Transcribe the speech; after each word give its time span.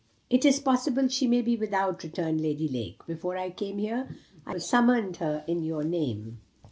"It 0.31 0.45
is 0.45 0.59
possible 0.59 1.07
she 1.09 1.27
may 1.27 1.43
be 1.43 1.55
without," 1.55 2.01
returned 2.03 2.41
Lady 2.41 2.67
Lake. 2.67 3.05
"Before 3.05 3.37
I 3.37 3.51
came 3.51 3.77
here, 3.77 4.09
I 4.47 4.57
summoned 4.57 5.17
her 5.17 5.43
in 5.45 5.61
your 5.61 5.83
name." 5.83 6.41